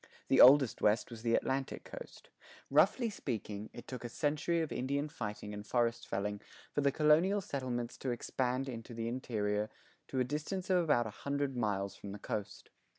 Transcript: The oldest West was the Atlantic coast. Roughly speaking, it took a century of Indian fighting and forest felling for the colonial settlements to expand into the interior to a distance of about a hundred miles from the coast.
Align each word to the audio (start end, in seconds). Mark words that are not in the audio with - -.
The 0.29 0.41
oldest 0.41 0.81
West 0.81 1.11
was 1.11 1.21
the 1.21 1.35
Atlantic 1.35 1.83
coast. 1.83 2.31
Roughly 2.71 3.07
speaking, 3.11 3.69
it 3.71 3.87
took 3.87 4.03
a 4.03 4.09
century 4.09 4.59
of 4.61 4.71
Indian 4.71 5.09
fighting 5.09 5.53
and 5.53 5.63
forest 5.63 6.07
felling 6.07 6.41
for 6.73 6.81
the 6.81 6.91
colonial 6.91 7.39
settlements 7.39 7.99
to 7.99 8.09
expand 8.09 8.67
into 8.67 8.95
the 8.95 9.07
interior 9.07 9.69
to 10.07 10.19
a 10.19 10.23
distance 10.23 10.71
of 10.71 10.83
about 10.83 11.05
a 11.05 11.11
hundred 11.21 11.55
miles 11.55 11.95
from 11.95 12.13
the 12.13 12.17
coast. 12.17 12.71